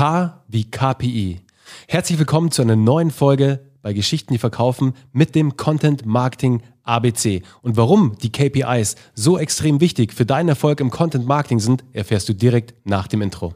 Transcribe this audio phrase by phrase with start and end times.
[0.00, 1.42] K wie KPI.
[1.86, 7.42] Herzlich willkommen zu einer neuen Folge bei Geschichten, die verkaufen mit dem Content Marketing ABC.
[7.60, 12.30] Und warum die KPIs so extrem wichtig für deinen Erfolg im Content Marketing sind, erfährst
[12.30, 13.54] du direkt nach dem Intro.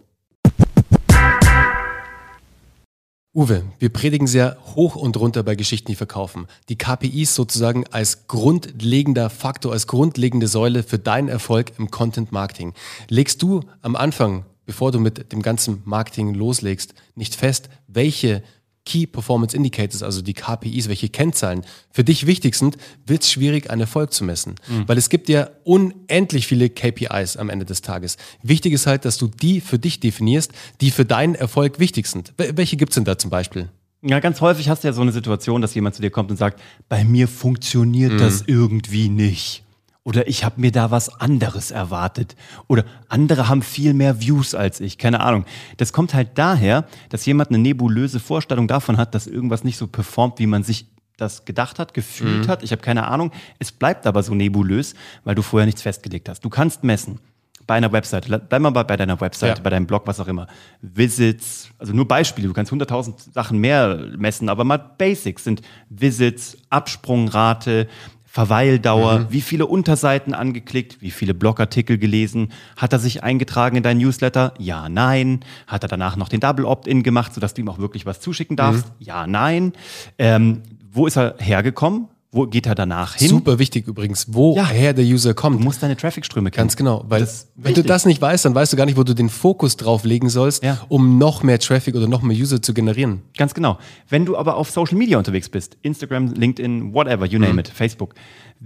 [3.35, 6.47] Uwe, wir predigen sehr hoch und runter bei Geschichten, die verkaufen.
[6.69, 12.75] Die KPIs sozusagen als grundlegender Faktor, als grundlegende Säule für deinen Erfolg im Content Marketing.
[13.09, 18.43] Legst du am Anfang, bevor du mit dem ganzen Marketing loslegst, nicht fest, welche
[18.85, 22.77] Key Performance Indicators, also die KPIs, welche Kennzahlen für dich wichtig sind,
[23.07, 24.57] wird es schwierig, einen Erfolg zu messen.
[24.69, 24.87] Mhm.
[24.87, 28.19] Weil es gibt ja unendlich viele KPIs am Ende des Tages.
[28.43, 32.35] Wichtig ist halt, dass du die für dich definierst, die für deinen Erfolg wichtig sind.
[32.37, 33.71] Welche gibt es denn da zum Beispiel?
[34.03, 36.37] Ja, ganz häufig hast du ja so eine Situation, dass jemand zu dir kommt und
[36.37, 38.19] sagt, bei mir funktioniert mhm.
[38.19, 39.64] das irgendwie nicht.
[40.05, 42.37] Oder ich habe mir da was anderes erwartet.
[42.69, 44.99] Oder andere haben viel mehr Views als ich.
[44.99, 45.47] Keine Ahnung.
[45.79, 49.87] Das kommt halt daher, dass jemand eine nebulöse Vorstellung davon hat, dass irgendwas nicht so
[49.87, 52.49] performt, wie man sich das gedacht hat, gefühlt mhm.
[52.49, 52.63] hat.
[52.63, 53.31] Ich habe keine Ahnung.
[53.59, 56.45] Es bleibt aber so nebulös, weil du vorher nichts festgelegt hast.
[56.45, 57.19] Du kannst messen.
[57.67, 59.63] Bei einer Website, bleib mal bei, bei deiner Website, ja.
[59.63, 60.49] bei deinem Blog, was auch immer.
[60.83, 66.59] Visits, also nur Beispiele, du kannst 100.000 Sachen mehr messen, aber mal Basics sind Visits,
[66.69, 67.89] Absprungrate,
[68.35, 69.27] Verweildauer, mhm.
[69.31, 74.55] wie viele Unterseiten angeklickt, wie viele Blogartikel gelesen, hat er sich eingetragen in dein Newsletter?
[74.59, 75.45] Ja, nein.
[75.69, 78.57] Hat er danach noch den Double Opt-in gemacht, sodass du ihm auch wirklich was zuschicken
[78.57, 78.87] darfst?
[78.87, 78.93] Mhm.
[78.99, 79.73] Ja, nein.
[80.19, 82.09] Ähm, wo ist er hergekommen?
[82.35, 83.29] Wo geht er danach hin?
[83.29, 84.93] Super wichtig übrigens, woher ja.
[84.93, 85.61] der User kommt.
[85.61, 86.67] Du musst deine Traffic-Ströme kennen.
[86.67, 87.75] Ganz genau, weil wenn wichtig.
[87.75, 90.29] du das nicht weißt, dann weißt du gar nicht, wo du den Fokus drauf legen
[90.29, 90.81] sollst, ja.
[90.89, 93.23] um noch mehr Traffic oder noch mehr User zu generieren.
[93.39, 93.79] Ganz genau.
[94.09, 97.59] Wenn du aber auf Social Media unterwegs bist, Instagram, LinkedIn, whatever, you name mhm.
[97.61, 98.15] it, Facebook,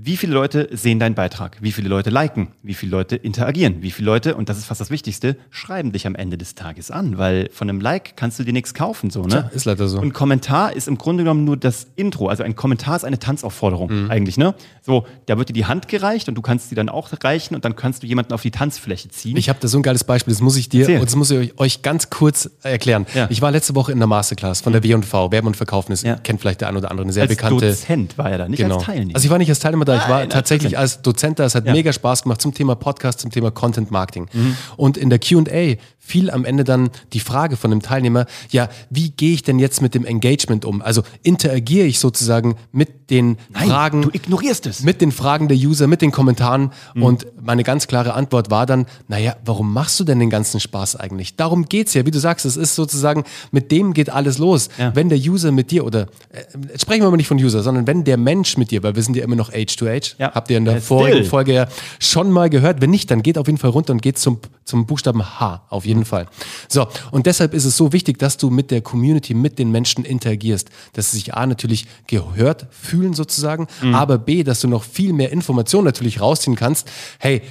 [0.00, 1.56] wie viele Leute sehen deinen Beitrag?
[1.60, 2.48] Wie viele Leute liken?
[2.62, 3.82] Wie viele Leute interagieren?
[3.82, 6.92] Wie viele Leute, und das ist fast das Wichtigste, schreiben dich am Ende des Tages
[6.92, 7.18] an?
[7.18, 9.28] Weil von einem Like kannst du dir nichts kaufen, so, ne?
[9.28, 9.98] Tja, ist leider so.
[9.98, 12.28] Und Kommentar ist im Grunde genommen nur das Intro.
[12.28, 14.10] Also ein Kommentar ist eine Tanzaufforderung mhm.
[14.10, 14.54] eigentlich, ne?
[14.82, 17.64] So, da wird dir die Hand gereicht und du kannst sie dann auch reichen und
[17.64, 19.36] dann kannst du jemanden auf die Tanzfläche ziehen.
[19.36, 21.00] Ich habe da so ein geiles Beispiel, das muss ich dir, Erzähl.
[21.00, 23.04] und das muss ich euch ganz kurz erklären.
[23.14, 23.26] Ja.
[23.30, 25.02] Ich war letzte Woche in der Masterclass von der mhm.
[25.02, 26.14] W&V, Werben und Verkaufen, das ja.
[26.14, 27.70] kennt vielleicht der ein oder andere, eine sehr als bekannte.
[27.70, 28.76] Dozent war er da, nicht genau.
[28.76, 29.16] als Teilnehmer.
[29.16, 31.44] Also ich war nicht als Teilnehmer da, ich war Nein, tatsächlich als Dozent da.
[31.44, 31.72] Es hat ja.
[31.72, 34.28] mega Spaß gemacht zum Thema Podcast, zum Thema Content Marketing.
[34.32, 34.56] Mhm.
[34.76, 35.76] Und in der QA
[36.08, 39.82] fiel am Ende dann die Frage von dem Teilnehmer, ja, wie gehe ich denn jetzt
[39.82, 40.80] mit dem Engagement um?
[40.80, 44.02] Also interagiere ich sozusagen mit den Nein, Fragen.
[44.02, 44.82] Du ignorierst es.
[44.82, 46.72] Mit den Fragen der User, mit den Kommentaren.
[46.94, 47.02] Mhm.
[47.02, 50.96] Und meine ganz klare Antwort war dann, naja, warum machst du denn den ganzen Spaß
[50.96, 51.36] eigentlich?
[51.36, 54.68] Darum geht es ja, wie du sagst, es ist sozusagen, mit dem geht alles los.
[54.78, 54.94] Ja.
[54.94, 58.04] Wenn der User mit dir, oder äh, sprechen wir mal nicht von User, sondern wenn
[58.04, 60.32] der Mensch mit dir, weil wir sind ja immer noch Age to Age, ja.
[60.32, 61.68] habt ihr in der vorigen Folge ja
[61.98, 62.80] schon mal gehört.
[62.80, 65.84] Wenn nicht, dann geht auf jeden Fall runter und geht zum, zum Buchstaben H, auf
[65.84, 65.97] jeden Fall.
[66.68, 70.04] So, und deshalb ist es so wichtig, dass du mit der Community, mit den Menschen
[70.04, 73.94] interagierst, dass sie sich A natürlich gehört fühlen sozusagen, mhm.
[73.94, 76.90] aber B, dass du noch viel mehr Informationen natürlich rausziehen kannst.
[77.18, 77.42] Hey,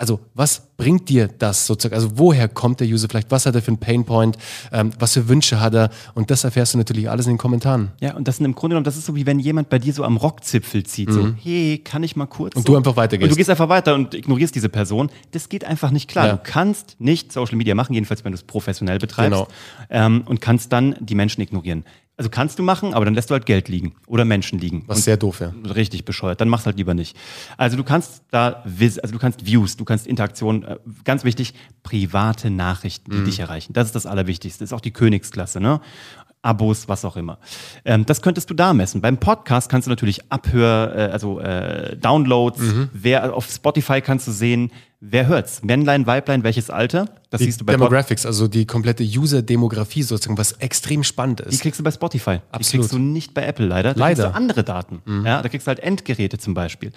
[0.00, 1.94] also was bringt dir das sozusagen?
[1.94, 3.30] Also woher kommt der User vielleicht?
[3.30, 4.38] Was hat er für einen Painpoint?
[4.72, 5.90] Ähm, was für Wünsche hat er?
[6.14, 7.92] Und das erfährst du natürlich alles in den Kommentaren.
[8.00, 9.92] Ja, und das sind im Grunde genommen, das ist so wie wenn jemand bei dir
[9.92, 11.12] so am Rockzipfel zieht, mhm.
[11.12, 12.56] so, hey, kann ich mal kurz?
[12.56, 12.72] Und so?
[12.72, 13.24] du einfach weitergehst.
[13.24, 15.10] Und du gehst einfach weiter und ignorierst diese Person.
[15.32, 16.26] Das geht einfach nicht klar.
[16.26, 16.32] Ja.
[16.36, 19.38] Du kannst nicht Social Media machen, jedenfalls wenn du es professionell betreibst.
[19.38, 19.48] Genau.
[19.90, 21.84] Ähm, und kannst dann die Menschen ignorieren.
[22.20, 24.84] Also kannst du machen, aber dann lässt du halt Geld liegen oder Menschen liegen.
[24.86, 25.54] Was sehr doof, ja.
[25.74, 26.38] Richtig bescheuert.
[26.38, 27.16] Dann machst halt lieber nicht.
[27.56, 32.50] Also du kannst da, also du kannst Views, du kannst Interaktion, äh, ganz wichtig, private
[32.50, 33.24] Nachrichten, die mhm.
[33.24, 33.72] dich erreichen.
[33.72, 34.62] Das ist das Allerwichtigste.
[34.62, 35.80] Das ist auch die Königsklasse, ne?
[36.42, 37.38] Abos, was auch immer.
[37.86, 39.00] Ähm, das könntest du da messen.
[39.00, 42.90] Beim Podcast kannst du natürlich Abhör, äh, also äh, Downloads, mhm.
[42.92, 44.70] wer auf Spotify kannst du sehen,
[45.00, 45.62] wer hört's?
[45.62, 47.06] Männlein, Weiblein, welches Alter?
[47.30, 51.52] Das die siehst du bei Demographics, also die komplette User-Demografie sozusagen, was extrem spannend ist.
[51.52, 52.40] Die kriegst du bei Spotify.
[52.50, 52.62] Absolut.
[52.62, 53.94] Die kriegst du nicht bei Apple leider.
[53.94, 54.24] Da leider.
[54.24, 55.02] kriegst du andere Daten.
[55.04, 55.26] Mhm.
[55.26, 56.90] Ja, da kriegst du halt Endgeräte zum Beispiel.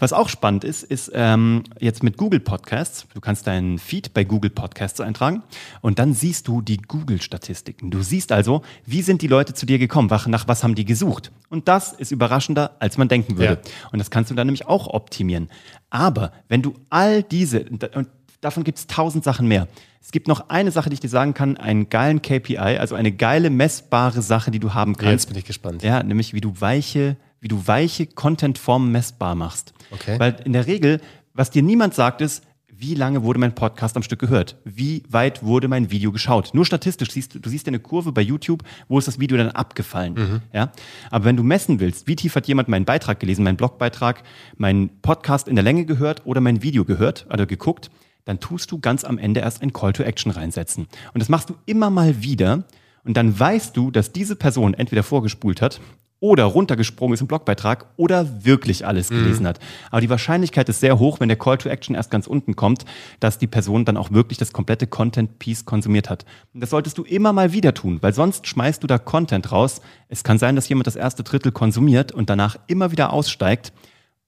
[0.00, 3.06] Was auch spannend ist, ist ähm, jetzt mit Google Podcasts.
[3.14, 5.44] Du kannst deinen Feed bei Google Podcasts eintragen
[5.82, 7.92] und dann siehst du die Google-Statistiken.
[7.92, 10.10] Du siehst also, wie sind die Leute zu dir gekommen?
[10.26, 11.30] Nach was haben die gesucht?
[11.48, 13.60] Und das ist überraschender, als man denken würde.
[13.64, 13.90] Ja.
[13.92, 15.48] Und das kannst du dann nämlich auch optimieren.
[15.90, 18.08] Aber wenn du all diese, und
[18.40, 19.68] davon gibt es tausend Sachen mehr.
[20.00, 23.10] Es gibt noch eine Sache, die ich dir sagen kann, einen geilen KPI, also eine
[23.10, 25.12] geile messbare Sache, die du haben kannst.
[25.12, 25.82] Jetzt bin ich gespannt.
[25.82, 29.74] Ja, nämlich wie du weiche, wie du weiche Contentformen messbar machst.
[29.90, 30.18] Okay.
[30.20, 31.00] Weil in der Regel,
[31.34, 32.44] was dir niemand sagt, ist,
[32.78, 34.56] wie lange wurde mein Podcast am Stück gehört?
[34.64, 36.50] Wie weit wurde mein Video geschaut?
[36.52, 39.50] Nur statistisch siehst du, du siehst eine Kurve bei YouTube, wo ist das Video dann
[39.50, 40.14] abgefallen?
[40.14, 40.40] Mhm.
[40.52, 40.72] Ja?
[41.10, 44.22] Aber wenn du messen willst, wie tief hat jemand meinen Beitrag gelesen, meinen Blogbeitrag,
[44.56, 47.90] meinen Podcast in der Länge gehört oder mein Video gehört oder geguckt,
[48.24, 50.86] dann tust du ganz am Ende erst ein Call to Action reinsetzen.
[51.14, 52.64] Und das machst du immer mal wieder.
[53.04, 55.80] Und dann weißt du, dass diese Person entweder vorgespult hat
[56.18, 59.16] oder runtergesprungen ist im Blogbeitrag oder wirklich alles mhm.
[59.16, 59.48] gelesen mhm.
[59.48, 59.60] hat.
[59.90, 62.84] Aber die Wahrscheinlichkeit ist sehr hoch, wenn der Call to Action erst ganz unten kommt,
[63.20, 66.24] dass die Person dann auch wirklich das komplette Content-Piece konsumiert hat.
[66.54, 69.82] Und das solltest du immer mal wieder tun, weil sonst schmeißt du da Content raus.
[70.08, 73.72] Es kann sein, dass jemand das erste Drittel konsumiert und danach immer wieder aussteigt.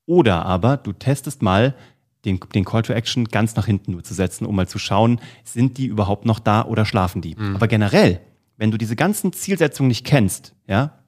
[0.05, 1.75] Oder aber du testest mal,
[2.25, 5.20] den, den Call to Action ganz nach hinten nur zu setzen, um mal zu schauen,
[5.44, 7.37] sind die überhaupt noch da oder schlafen die?
[7.37, 7.55] Mhm.
[7.55, 8.20] Aber generell,
[8.56, 10.99] wenn du diese ganzen Zielsetzungen nicht kennst, ja,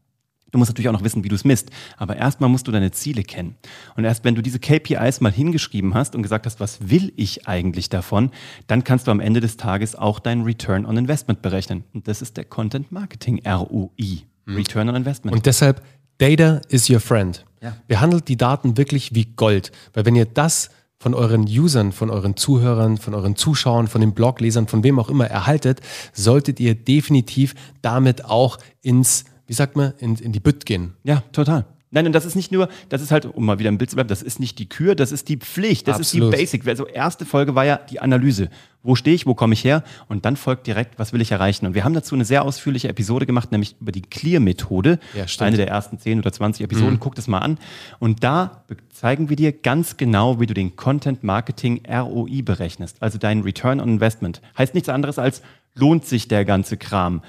[0.51, 1.71] Du musst natürlich auch noch wissen, wie du es misst.
[1.97, 3.57] Aber erstmal musst du deine Ziele kennen.
[3.97, 7.47] Und erst wenn du diese KPIs mal hingeschrieben hast und gesagt hast, was will ich
[7.47, 8.31] eigentlich davon,
[8.67, 11.85] dann kannst du am Ende des Tages auch deinen Return on Investment berechnen.
[11.93, 14.23] Und das ist der Content Marketing ROI.
[14.47, 14.57] Mhm.
[14.57, 15.37] Return on Investment.
[15.37, 15.83] Und deshalb,
[16.19, 17.45] Data is your friend.
[17.63, 17.77] Ja.
[17.89, 19.73] Behandelt die Daten wirklich wie Gold.
[19.93, 24.13] Weil wenn ihr das von euren Usern, von euren Zuhörern, von euren Zuschauern, von den
[24.13, 25.81] Bloglesern, von wem auch immer erhaltet,
[26.13, 30.93] solltet ihr definitiv damit auch ins wie sagt man, in, in die Bütt gehen.
[31.03, 31.65] Ja, total.
[31.91, 33.97] Nein, und das ist nicht nur, das ist halt, um mal wieder im Bild zu
[33.97, 36.33] bleiben, das ist nicht die Kür, das ist die Pflicht, das Absolut.
[36.33, 36.69] ist die Basic.
[36.69, 38.49] Also erste Folge war ja die Analyse.
[38.85, 39.83] Wo stehe ich, wo komme ich her?
[40.07, 41.67] Und dann folgt direkt, was will ich erreichen?
[41.67, 45.01] Und wir haben dazu eine sehr ausführliche Episode gemacht, nämlich über die Clear-Methode.
[45.17, 46.95] Ja, eine der ersten 10 oder 20 Episoden.
[46.95, 47.01] Mhm.
[47.01, 47.59] Guck das mal an.
[47.99, 48.63] Und da
[48.93, 53.03] zeigen wir dir ganz genau, wie du den Content Marketing ROI berechnest.
[53.03, 54.41] Also deinen Return on Investment.
[54.57, 55.43] Heißt nichts anderes als,
[55.75, 57.23] lohnt sich der ganze Kram?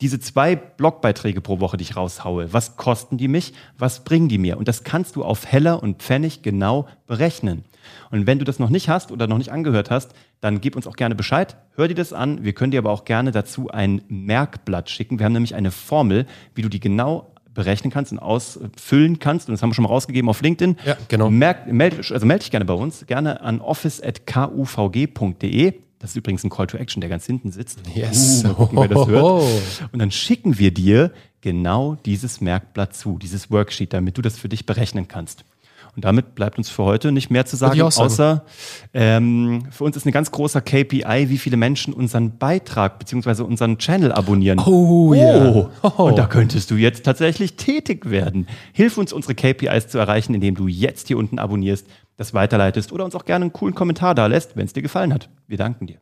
[0.00, 4.38] Diese zwei Blogbeiträge pro Woche, die ich raushaue, was kosten die mich, was bringen die
[4.38, 4.58] mir?
[4.58, 7.64] Und das kannst du auf Heller und Pfennig genau berechnen.
[8.10, 10.86] Und wenn du das noch nicht hast oder noch nicht angehört hast, dann gib uns
[10.86, 12.44] auch gerne Bescheid, hör dir das an.
[12.44, 15.18] Wir können dir aber auch gerne dazu ein Merkblatt schicken.
[15.18, 19.48] Wir haben nämlich eine Formel, wie du die genau berechnen kannst und ausfüllen kannst.
[19.48, 20.76] Und das haben wir schon mal rausgegeben auf LinkedIn.
[20.84, 21.30] Ja, genau.
[21.30, 25.74] Merk, meld, also melde dich gerne bei uns, gerne an office.kuvg.de.
[26.00, 27.78] Das ist übrigens ein Call to Action, der ganz hinten sitzt.
[27.94, 28.42] Yes.
[28.42, 29.44] Uh, mal gucken, wer das hört.
[29.92, 31.12] Und dann schicken wir dir
[31.42, 35.44] genau dieses Merkblatt zu, dieses Worksheet, damit du das für dich berechnen kannst.
[35.96, 38.06] Und damit bleibt uns für heute nicht mehr zu sagen, sagen.
[38.06, 38.44] außer
[38.94, 43.42] ähm, für uns ist ein ganz großer KPI, wie viele Menschen unseren Beitrag bzw.
[43.42, 44.58] unseren Channel abonnieren.
[44.60, 45.52] Oh, yeah.
[45.52, 45.70] oh.
[45.82, 46.02] oh.
[46.04, 48.46] Und da könntest du jetzt tatsächlich tätig werden.
[48.72, 51.86] Hilf uns, unsere KPIs zu erreichen, indem du jetzt hier unten abonnierst
[52.20, 55.14] das weiterleitest oder uns auch gerne einen coolen Kommentar da lässt, wenn es dir gefallen
[55.14, 55.30] hat.
[55.46, 56.00] Wir danken dir.